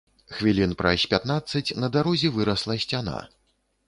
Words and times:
Хвілін 0.35 0.71
праз 0.79 1.03
пятнаццаць 1.11 1.75
на 1.83 1.89
дарозе 1.97 2.31
вырасла 2.39 2.79
сцяна. 2.85 3.19